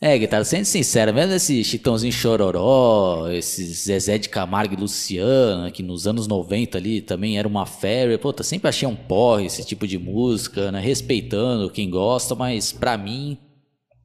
[0.05, 5.81] É, guitarra, sendo sincero, mesmo esse Chitãozinho Chororó, esse Zezé de Camargo e Luciano, que
[5.81, 9.87] nos anos 90 ali também era uma febre, puta, sempre achei um porre esse tipo
[9.87, 10.81] de música, né?
[10.81, 13.39] Respeitando quem gosta, mas pra mim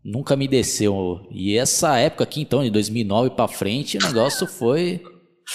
[0.05, 1.27] nunca me desceu.
[1.31, 5.01] E essa época aqui, então, de 2009 pra frente, o negócio foi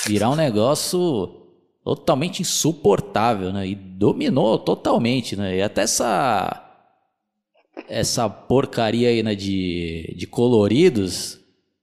[0.07, 1.43] virar um negócio
[1.85, 3.67] totalmente insuportável, né?
[3.67, 5.59] E dominou totalmente, né?
[5.59, 6.69] E até essa
[7.89, 11.41] essa porcaria aí, né, de, de coloridos,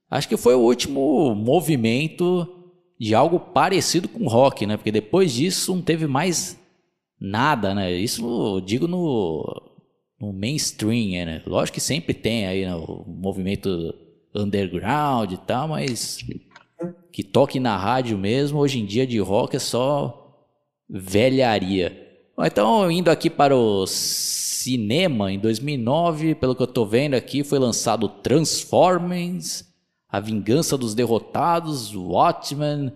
[0.09, 2.47] acho que foi o último movimento
[2.99, 4.77] de algo parecido com rock, né?
[4.77, 6.59] Porque depois disso não teve mais
[7.19, 7.91] nada, né?
[7.91, 9.43] Isso digo no,
[10.19, 11.41] no mainstream, né?
[11.45, 13.93] Lógico que sempre tem aí né, o movimento
[14.35, 16.19] underground e tal, mas
[17.11, 20.37] que toque na rádio mesmo, hoje em dia de rock é só
[20.89, 22.07] velharia.
[22.39, 27.59] Então, indo aqui para o cinema, em 2009, pelo que eu tô vendo aqui, foi
[27.59, 29.65] lançado Transformers,
[30.09, 32.93] A Vingança dos Derrotados, Watchmen,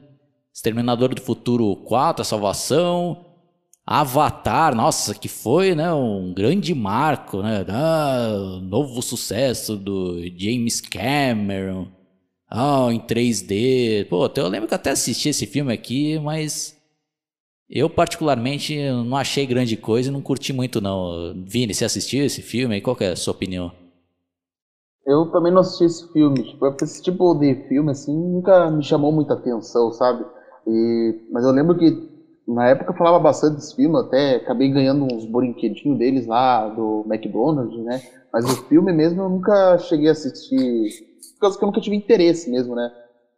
[0.54, 3.26] Exterminador do Futuro 4, A Salvação,
[3.86, 7.65] Avatar, nossa, que foi né, um grande marco, né?
[7.67, 11.88] Ah, novo sucesso do James Cameron
[12.54, 14.06] ah, em 3D.
[14.10, 16.78] Pô, eu lembro que até assisti esse filme aqui, mas
[17.70, 21.34] eu particularmente não achei grande coisa e não curti muito não.
[21.46, 22.82] Vini, você assistiu esse filme?
[22.82, 23.72] Qual é a sua opinião?
[25.06, 26.44] Eu também não assisti esse filme.
[26.44, 30.26] Tipo, esse tipo de filme assim nunca me chamou muita atenção, sabe?
[30.68, 32.12] E, mas eu lembro que
[32.48, 37.06] Na época eu falava bastante desse filme, até acabei ganhando uns brinquedinhos deles lá do
[37.10, 38.04] McDonald's, né?
[38.34, 40.89] Mas o filme mesmo eu nunca cheguei a assistir,
[41.43, 42.91] causa que eu nunca tive interesse mesmo, né?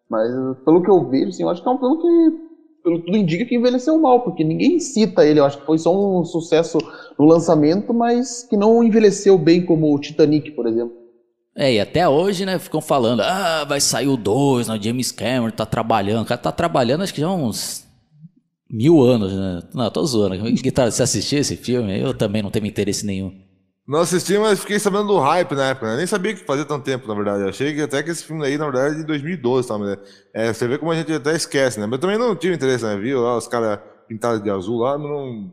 [0.10, 0.32] Mas
[0.64, 2.46] pelo que eu vejo, assim, eu acho que é um filme que
[2.84, 5.40] pelo tudo indica que envelheceu mal, porque ninguém cita ele.
[5.40, 6.78] Eu acho que foi só um sucesso
[7.18, 10.94] no lançamento, mas que não envelheceu bem como o Titanic, por exemplo.
[11.56, 15.50] É, e até hoje, né, ficam falando, ah, vai sair o 2, né, James Cameron
[15.52, 16.24] tá trabalhando.
[16.24, 17.86] O cara tá trabalhando acho que já uns
[18.70, 19.64] mil anos, né?
[19.74, 20.36] Não, tô zoando.
[20.62, 22.00] Guitarra, você assistiu esse filme?
[22.00, 23.45] Eu também não tenho interesse nenhum.
[23.88, 25.98] Não assisti, mas fiquei sabendo do hype na época, né?
[25.98, 27.44] Nem sabia que fazia tanto tempo, na verdade.
[27.44, 29.76] Eu achei que até que esse filme aí, na verdade, é de 2012, tá?
[30.34, 31.86] É, você vê como a gente até esquece, né?
[31.86, 32.98] Mas eu também não tive interesse, né?
[32.98, 35.52] Viu lá os caras pintados de azul lá, não,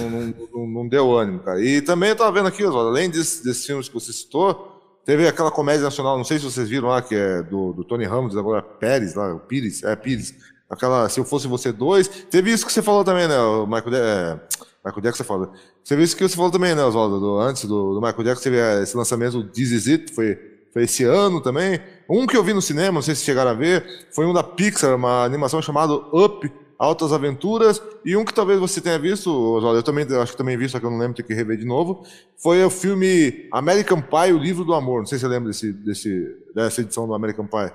[0.00, 1.62] não, não, não, não deu ânimo, cara.
[1.62, 5.28] E também eu tava vendo aqui, Oswaldo, além desses, desses filmes que você citou, teve
[5.28, 8.34] aquela comédia nacional, não sei se vocês viram lá, que é do, do Tony Ramos,
[8.34, 10.34] agora Pérez, lá, o Pires, é Pires.
[10.70, 12.08] Aquela Se Eu Fosse Você Dois.
[12.08, 13.38] Teve isso que você falou também, né?
[13.38, 13.94] O Michael...
[13.94, 14.40] É,
[14.84, 15.50] Michael Jackson foda.
[15.88, 17.18] Você viu isso que você falou também, né, Oswaldo?
[17.18, 20.38] Do, antes do, do, Michael Jackson, teve esse lançamento This Is It, foi,
[20.70, 21.80] foi esse ano também.
[22.06, 24.42] Um que eu vi no cinema, não sei se chegaram a ver, foi um da
[24.42, 29.78] Pixar, uma animação chamada Up, Altas Aventuras, e um que talvez você tenha visto, Oswaldo,
[29.78, 31.64] eu também acho que também vi, só que eu não lembro, tem que rever de
[31.64, 32.04] novo,
[32.36, 34.98] foi o filme American Pie, o Livro do Amor.
[34.98, 37.72] Não sei se você lembra desse, desse, dessa edição do American Pie.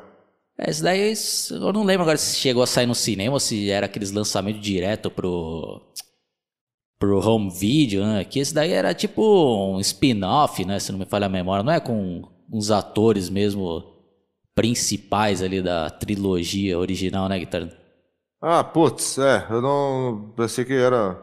[0.60, 1.15] É, esse daí
[1.49, 4.62] eu não lembro agora se chegou a sair no cinema ou se era aqueles lançamentos
[4.62, 5.82] direto pro
[7.04, 8.24] pro home video, né?
[8.24, 9.22] Que esse daí era tipo
[9.76, 10.80] um spin-off, né?
[10.80, 13.84] Se não me falha a memória, não é com uns atores mesmo
[14.56, 17.70] principais ali da trilogia original, né, Guitarra?
[18.42, 21.18] Ah, putz, é, eu não pensei que era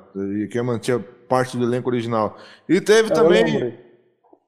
[0.50, 2.36] que mantinha parte do elenco original.
[2.68, 3.78] E teve Eu também.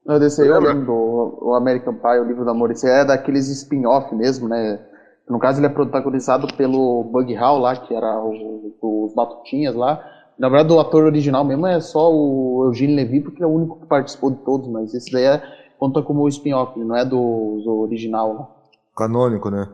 [0.05, 2.69] Não, desse aí eu lembro do o American Pie, o livro do amor.
[2.69, 4.79] Esse é daqueles spin-off mesmo, né?
[5.27, 10.03] No caso, ele é protagonizado pelo Bug Hall lá, que era o, os Batutinhas lá.
[10.37, 13.79] Na verdade, o ator original mesmo é só o Eugene Levy, porque é o único
[13.79, 15.41] que participou de todos, mas esse daí é,
[15.77, 18.33] conta como spin-off, não é do, do original.
[18.33, 18.45] né?
[18.95, 19.69] Canônico, né?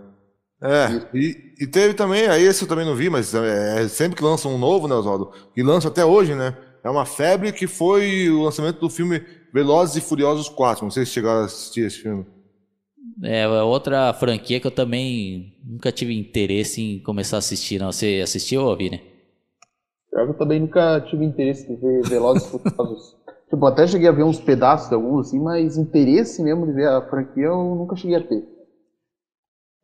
[0.61, 4.17] É, e, e teve também, aí esse eu também não vi, mas é, é sempre
[4.17, 5.31] que lança um novo, né, Oswaldo?
[5.55, 6.57] Que lança até hoje, né?
[6.83, 9.21] É uma febre que foi o lançamento do filme
[9.53, 10.83] Velozes e Furiosos 4.
[10.83, 12.25] Não sei se chegaram a assistir esse filme.
[13.23, 17.91] É outra franquia que eu também nunca tive interesse em começar a assistir, não.
[17.91, 19.01] Você assistiu, Vini?
[20.11, 23.15] Eu também nunca tive interesse de ver Velozes e Furiosos.
[23.49, 26.87] tipo, até cheguei a ver uns pedaços de alguns, assim, mas interesse mesmo de ver
[26.87, 28.43] a franquia eu nunca cheguei a ter.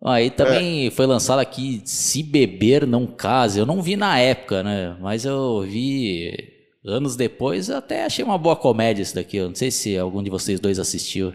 [0.03, 3.57] Aí também foi lançado aqui Se Beber Não Case.
[3.57, 4.95] Eu não vi na época, né?
[5.01, 6.31] Mas eu vi
[6.85, 7.69] anos depois.
[7.69, 9.37] Eu até achei uma boa comédia isso daqui.
[9.37, 11.33] Eu não sei se algum de vocês dois assistiu.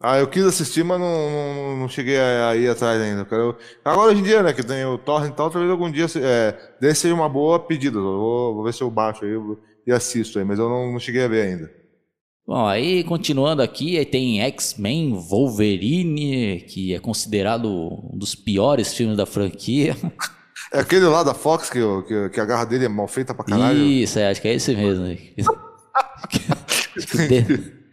[0.00, 3.24] Ah, eu quis assistir, mas não, não, não cheguei a, a ir atrás ainda.
[3.24, 6.04] Quero- Agora, hoje em dia, né, que tem o Torrent e tal, talvez algum dia
[6.16, 7.98] é, desse seja uma boa pedida.
[7.98, 9.32] Vou, vou ver se eu baixo aí
[9.86, 11.70] e assisto aí, mas eu não, não cheguei a ver ainda.
[12.46, 19.16] Bom, aí continuando aqui, aí tem X-Men Wolverine, que é considerado um dos piores filmes
[19.16, 19.96] da franquia.
[20.72, 21.78] É aquele lá da Fox que,
[22.08, 23.78] que, que a garra dele é mal feita pra caralho.
[23.78, 25.04] Isso, é, acho que é esse mesmo.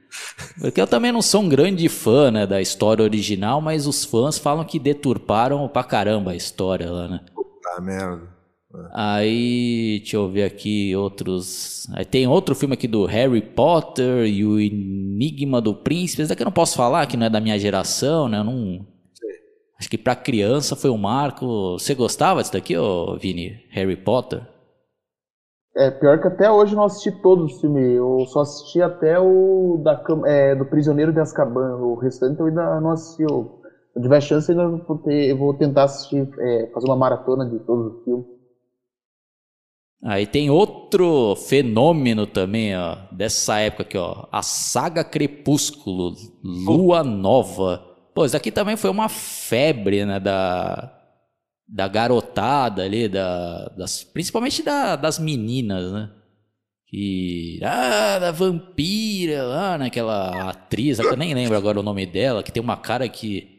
[0.60, 4.38] Porque eu também não sou um grande fã né, da história original, mas os fãs
[4.38, 7.22] falam que deturparam pra caramba a história lá, né?
[7.76, 8.34] Ah, merda.
[8.92, 11.88] Aí, deixa eu ver aqui outros.
[11.94, 16.22] Aí tem outro filme aqui do Harry Potter e o Enigma do Príncipe.
[16.22, 18.40] Esse daqui eu não posso falar, que não é da minha geração, né?
[18.40, 18.88] Eu não.
[19.80, 21.74] Acho que pra criança foi um marco.
[21.74, 23.64] Você gostava disso daqui, ô Vini?
[23.70, 24.42] Harry Potter?
[25.76, 27.96] É, pior que até hoje eu não assisti todos os filmes.
[27.96, 31.78] Eu só assisti até o da, é, do Prisioneiro de Azkaban.
[31.78, 33.24] O restante eu ainda não assisti.
[33.24, 33.60] Eu,
[33.94, 37.60] se tiver chance, ainda vou, ter- eu vou tentar assistir, é, fazer uma maratona de
[37.60, 38.26] todos os filmes.
[40.06, 44.28] Aí tem outro fenômeno também, ó, dessa época aqui, ó.
[44.32, 47.82] A saga Crepúsculo, Lua Nova.
[48.14, 50.94] Pô, isso aqui também foi uma febre, né, da,
[51.68, 56.10] da garotada ali, da, das, principalmente da- das meninas, né?
[56.88, 62.52] Que, ah, da vampira lá, naquela atriz, eu nem lembro agora o nome dela, que
[62.52, 63.50] tem uma cara que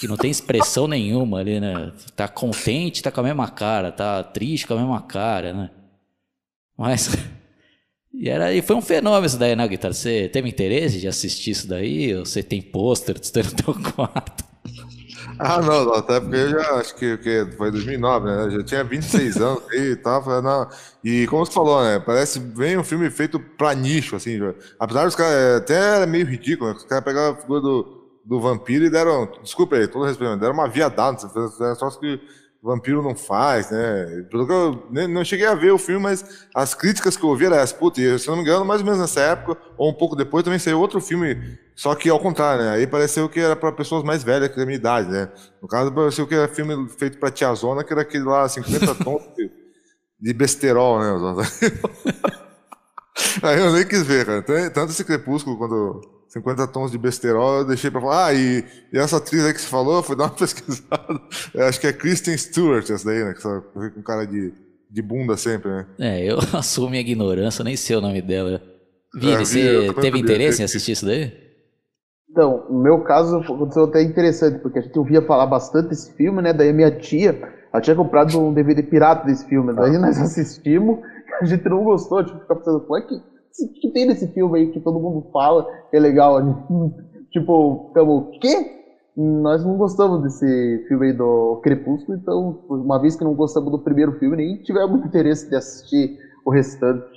[0.00, 1.92] que não tem expressão nenhuma ali, né?
[2.14, 5.70] Tá contente, tá com a mesma cara, tá triste com a mesma cara, né?
[6.76, 7.08] Mas.
[8.18, 9.92] E, era, e foi um fenômeno isso daí, né, Guitarra?
[9.92, 12.14] Você teve interesse de assistir isso daí?
[12.16, 14.42] Ou você tem pôster daí no teu quarto?
[15.38, 18.44] Ah, não, não, até porque eu já acho que, que foi 2009, né?
[18.44, 20.68] Eu já tinha 26 anos e falei, não.
[21.04, 21.98] E como você falou, né?
[21.98, 24.38] Parece bem um filme feito pra nicho, assim.
[24.78, 26.76] Apesar dos caras, até era meio ridículo, né?
[26.76, 29.30] Os caras pegaram a figura do, do vampiro e deram.
[29.42, 31.18] Desculpa aí, todo respeito, deram uma viadada.
[31.18, 32.20] Só que
[32.66, 34.24] vampiro não faz, né?
[34.30, 37.30] Pelo que eu nem- não cheguei a ver o filme, mas as críticas que eu
[37.30, 39.56] ouvi eram essa, putz, e, se eu não me engano, mais ou menos nessa época,
[39.78, 41.36] ou um pouco depois, também saiu outro filme,
[41.74, 42.70] só que ao contrário, né?
[42.72, 45.30] Aí pareceu que era para pessoas mais velhas que a minha idade, né?
[45.62, 49.22] No caso, pareceu que era filme feito pra tiazona, que era aquele lá, 50 tons
[49.36, 49.50] de,
[50.20, 51.44] de besterol, né?
[53.42, 54.42] Aí eu nem quis ver, cara.
[54.42, 58.26] Tan- Tanto esse crepúsculo quando 50 tons de besterol, eu deixei pra falar.
[58.26, 61.20] Ah, e, e essa atriz aí que você falou, foi dar uma pesquisada.
[61.54, 63.32] Eu acho que é Kristen Stewart, essa daí, né?
[63.32, 64.52] Que só fica com cara de,
[64.90, 65.86] de bunda sempre, né?
[65.98, 68.60] É, eu assumo minha ignorância, nem sei o nome dela.
[69.16, 71.32] É, Vini, vi, eu você teve interesse em assistir isso daí?
[72.30, 76.42] Então, no meu caso, aconteceu até interessante, porque a gente ouvia falar bastante desse filme,
[76.42, 76.52] né?
[76.52, 77.30] Daí a minha tia,
[77.72, 79.72] ela tinha comprado um DVD pirata desse filme.
[79.72, 80.98] Daí nós assistimos,
[81.40, 83.22] a gente não gostou, tipo, ficar pensando, como é que,
[83.80, 86.40] que, tem nesse filme aí que todo mundo fala que é legal?
[87.30, 88.72] tipo, ficamos, o quê?
[89.16, 93.78] Nós não gostamos desse filme aí do Crepúsculo, então, uma vez que não gostamos do
[93.78, 97.16] primeiro filme, nem tivemos interesse de assistir o restante.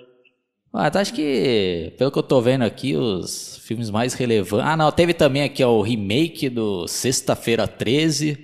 [0.73, 4.67] Ah, então acho que, pelo que eu tô vendo aqui, os filmes mais relevantes.
[4.67, 8.37] Ah, não, teve também aqui ó, o remake do Sexta-feira 13.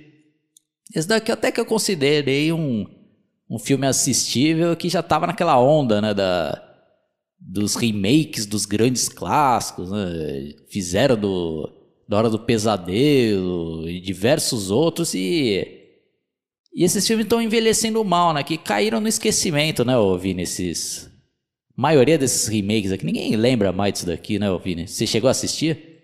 [0.94, 2.84] Esse daqui até que eu considerei um,
[3.48, 6.65] um filme assistível que já tava naquela onda, né, da,
[7.46, 10.54] dos remakes dos grandes clássicos, né?
[10.68, 11.72] Fizeram do
[12.08, 15.82] da Hora do Pesadelo e diversos outros e
[16.74, 18.42] e esses filmes estão envelhecendo mal, né?
[18.42, 20.42] Que caíram no esquecimento, né, Vini?
[20.42, 21.10] Esses
[21.74, 24.88] maioria desses remakes aqui, ninguém lembra mais disso daqui, né, Vini?
[24.88, 26.02] Você chegou a assistir?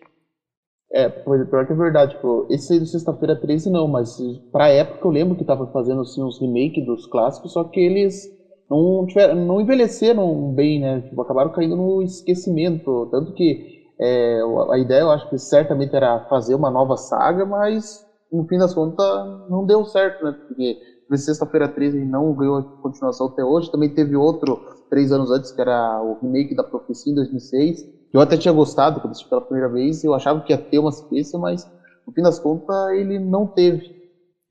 [0.92, 4.18] É, pois, pior que é verdade, tipo, esse aí do Sexta-feira 13 não, mas
[4.52, 8.30] pra época eu lembro que tava fazendo assim uns remakes dos clássicos, só que eles
[8.72, 11.00] não, não envelheceram bem, né?
[11.02, 13.08] Tipo, acabaram caindo no esquecimento.
[13.10, 18.04] Tanto que é, a ideia eu acho que certamente era fazer uma nova saga, mas
[18.32, 19.06] no fim das contas
[19.50, 20.32] não deu certo, né?
[20.32, 20.78] Porque
[21.16, 23.70] Sexta-feira 13 não ganhou continuação até hoje.
[23.70, 27.82] Também teve outro três anos antes, que era o remake da Profecia em 2006.
[27.82, 30.02] que Eu até tinha gostado quando assisti pela primeira vez.
[30.02, 31.70] Eu achava que ia ter uma sequência, mas
[32.06, 34.02] no fim das contas ele não teve.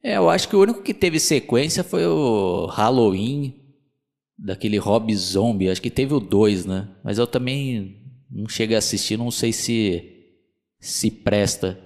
[0.04, 3.61] É, eu acho que o único que teve sequência foi o Halloween,
[4.42, 5.70] daquele Rob Zombie.
[5.70, 6.90] Acho que teve o 2, né?
[7.04, 10.08] Mas eu também não cheguei a assistir, não sei se
[10.80, 11.78] se presta.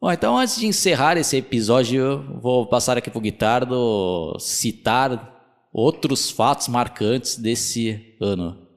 [0.00, 6.30] Bom, então antes de encerrar esse episódio, eu vou passar aqui pro Guitardo citar outros
[6.30, 8.70] fatos marcantes desse ano.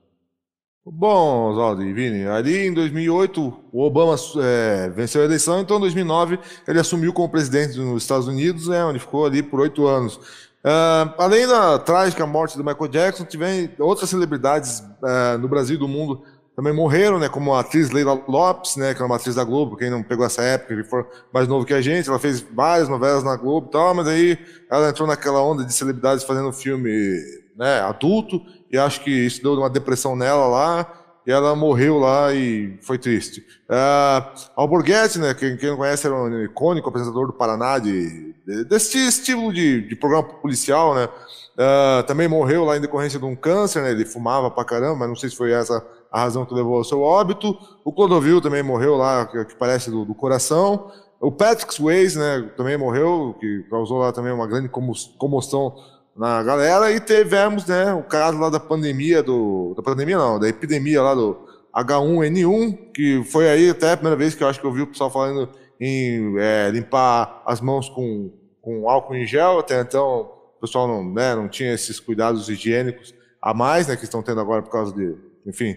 [0.86, 5.80] Bom, Oswaldo e Vini, ali em 2008 o Obama é, venceu a eleição, então em
[5.80, 10.20] 2009 ele assumiu como presidente dos Estados Unidos, né, onde ficou ali por oito anos.
[10.64, 15.80] Ah, além da trágica morte do Michael Jackson, tiveram outras celebridades ah, no Brasil e
[15.80, 16.24] do mundo
[16.56, 19.76] também morreram, né, como a atriz Leila Lopes, né, que é uma atriz da Globo,
[19.76, 22.88] quem não pegou essa época, ele for mais novo que a gente, ela fez várias
[22.88, 24.38] novelas na Globo e tal, mas aí
[24.70, 27.20] ela entrou naquela onda de celebridades fazendo filme
[27.56, 28.40] né, adulto,
[28.72, 32.98] e acho que isso deu uma depressão nela lá, e ela morreu lá e foi
[32.98, 33.42] triste.
[33.70, 38.66] Uh, Alborguete, né, quem, quem não conhece, era um icônico apresentador do Paraná, de, de,
[38.66, 43.36] desse estilo de, de programa policial, né, uh, também morreu lá em decorrência de um
[43.36, 46.54] câncer, né, ele fumava pra caramba, mas não sei se foi essa a razão que
[46.54, 47.58] levou ao seu óbito.
[47.84, 50.92] O Clodovil também morreu lá, que, que parece do, do, coração.
[51.20, 55.76] O Patrick Swayze, né, também morreu, que causou lá também uma grande comoção
[56.16, 56.92] na galera.
[56.92, 61.16] E tivemos, né, o caso lá da pandemia, do, da pandemia não, da epidemia lá
[61.16, 64.82] do H1N1, que foi aí até a primeira vez que eu acho que eu vi
[64.82, 65.50] o pessoal falando
[65.80, 69.60] em é, limpar as mãos com, com álcool em gel.
[69.60, 74.06] Até então o pessoal não, né, não tinha esses cuidados higiênicos a mais, né, que
[74.06, 75.76] estão tendo agora por causa de, enfim,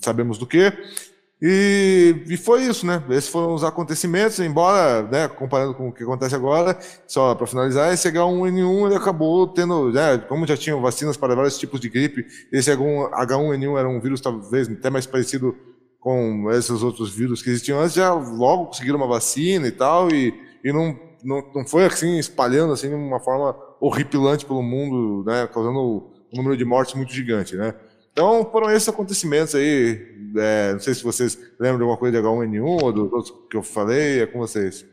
[0.00, 0.72] sabemos do que.
[1.46, 3.04] E, e, foi isso, né?
[3.10, 7.92] Esses foram os acontecimentos, embora, né, comparando com o que acontece agora, só para finalizar,
[7.92, 12.24] esse H1N1 ele acabou tendo, né, como já tinham vacinas para vários tipos de gripe,
[12.50, 15.54] esse H1N1 era um vírus talvez até mais parecido
[16.00, 20.32] com esses outros vírus que existiam antes, já logo conseguiram uma vacina e tal, e,
[20.64, 25.46] e não, não, não foi assim espalhando assim de uma forma horripilante pelo mundo, né,
[25.52, 25.78] causando
[26.32, 27.74] um número de mortes muito gigante, né?
[28.14, 30.14] Então foram esses acontecimentos aí.
[30.36, 33.56] É, não sei se vocês lembram de alguma coisa de H1N1 ou dos outros que
[33.56, 34.86] eu falei, é com vocês.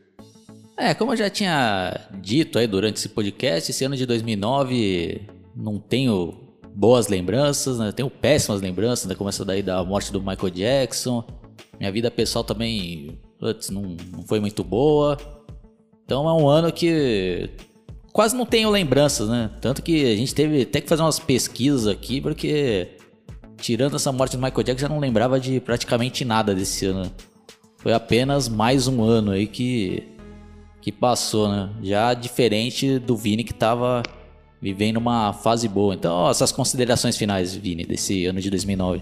[0.76, 5.78] É, como eu já tinha dito aí durante esse podcast, esse ano de 2009 não
[5.78, 7.92] tenho boas lembranças, né?
[7.92, 9.14] Tenho péssimas lembranças, né?
[9.14, 11.24] Como essa daí da morte do Michael Jackson.
[11.78, 15.16] Minha vida pessoal também putz, não, não foi muito boa.
[16.04, 17.50] Então é um ano que
[18.12, 19.50] quase não tenho lembranças, né?
[19.60, 22.96] Tanto que a gente teve até que fazer umas pesquisas aqui, porque
[23.62, 27.10] tirando essa morte do Michael Jackson, já não lembrava de praticamente nada desse ano.
[27.76, 30.08] Foi apenas mais um ano aí que
[30.80, 31.70] que passou, né?
[31.80, 34.02] Já diferente do Vini que tava
[34.60, 35.94] vivendo uma fase boa.
[35.94, 39.00] Então, ó, essas considerações finais, Vini, desse ano de 2009.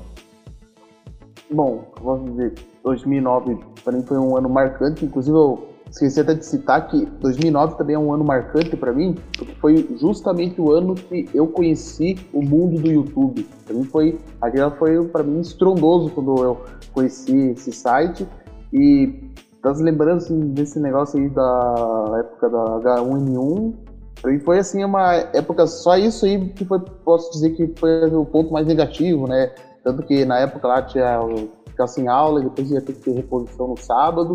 [1.50, 2.52] Bom, posso dizer,
[2.84, 5.06] 2009 para mim foi um ano marcante.
[5.06, 9.16] Inclusive, eu esqueci até de citar que 2009 também é um ano marcante para mim,
[9.36, 13.46] porque foi justamente o ano que eu conheci o mundo do YouTube.
[13.64, 16.60] Para mim foi, aquilo foi para mim estrondoso quando eu
[16.92, 18.26] conheci esse site
[18.72, 19.30] e
[19.62, 23.74] das lembranças desse negócio aí da época da H1N1,
[24.22, 28.06] pra mim foi assim uma época só isso aí que foi posso dizer que foi
[28.06, 29.52] o ponto mais negativo, né?
[29.82, 31.20] Tanto que na época lá tinha
[31.66, 34.34] ficar sem aula, depois ia ter que ter reposição no sábado.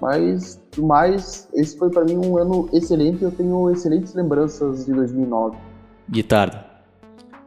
[0.00, 3.22] Mas, mais, esse foi para mim um ano excelente.
[3.22, 5.56] Eu tenho excelentes lembranças de 2009.
[6.08, 6.66] Guitarra.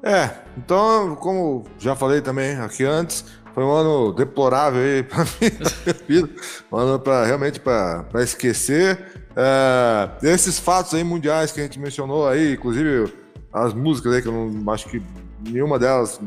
[0.02, 6.30] É, então, como já falei também aqui antes, foi um ano deplorável aí para mim,
[6.72, 9.24] um ano para realmente para esquecer.
[9.36, 13.14] É, esses fatos aí mundiais que a gente mencionou aí, inclusive
[13.52, 15.02] as músicas aí que eu não acho que
[15.48, 16.20] nenhuma delas,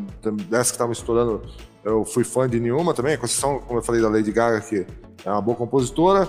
[0.48, 1.42] dessas que estavam estourando,
[1.84, 4.86] eu fui fã de nenhuma também, com exceção, como eu falei, da Lady Gaga, que
[5.24, 6.28] é uma boa compositora.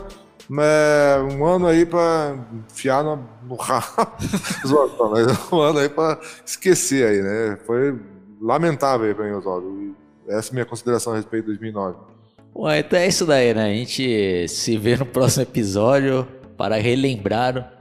[0.50, 2.36] Mas um ano aí pra
[2.70, 3.86] enfiar no, no rabo.
[5.52, 7.58] um ano aí pra esquecer aí, né?
[7.66, 7.98] Foi
[8.42, 9.96] lamentável pra mim, Oswaldo.
[10.28, 11.98] Essa é a minha consideração a respeito de 2009.
[12.54, 13.66] Bom, então é isso daí, né?
[13.66, 16.28] A gente se vê no próximo episódio
[16.58, 17.72] para relembrar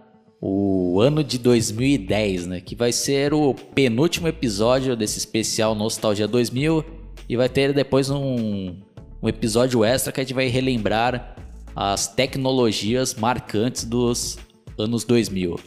[0.40, 2.60] o ano de 2010, né?
[2.60, 6.84] Que vai ser o penúltimo episódio desse especial Nostalgia 2000
[7.28, 8.76] e vai ter depois um,
[9.22, 11.36] um episódio extra que a gente vai relembrar
[11.76, 14.36] as tecnologias marcantes dos
[14.76, 15.58] anos 2000.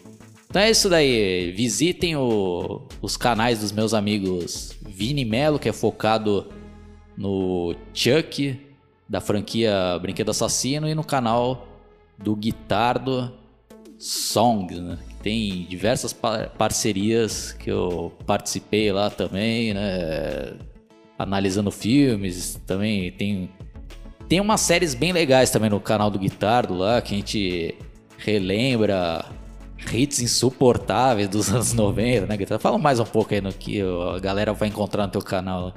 [0.49, 1.51] Então é isso daí.
[1.51, 6.47] Visitem o, os canais dos meus amigos Vini Melo, que é focado
[7.17, 8.59] no Chuck,
[9.07, 11.67] da franquia Brinquedo Assassino, e no canal
[12.17, 13.33] do Guitardo
[13.97, 14.97] Songs, né?
[15.21, 20.53] Tem diversas par parcerias que eu participei lá também, né?
[21.17, 23.49] Analisando filmes, também tem
[24.27, 27.75] tem umas séries bem legais também no canal do Guitardo lá, que a gente
[28.17, 29.23] relembra
[29.93, 32.61] hits insuportáveis dos anos 90, né, Guitardo?
[32.61, 35.73] Fala mais um pouco aí no que a galera vai encontrar no teu canal.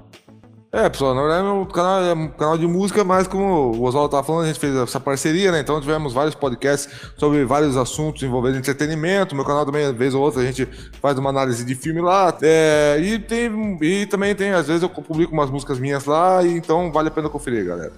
[0.70, 4.08] É, pessoal, na verdade meu canal é um canal de música, mas como o Oswaldo
[4.08, 5.60] estava falando, a gente fez essa parceria, né?
[5.60, 9.34] Então tivemos vários podcasts sobre vários assuntos envolvendo entretenimento.
[9.34, 10.66] Meu canal também, vez ou outra, a gente
[11.00, 12.36] faz uma análise de filme lá.
[12.42, 16.92] É, e, tem, e também tem, às vezes eu publico umas músicas minhas lá, então
[16.92, 17.92] vale a pena conferir, galera.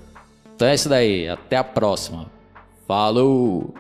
[0.55, 2.31] Então é isso daí, até a próxima.
[2.87, 3.75] Falou!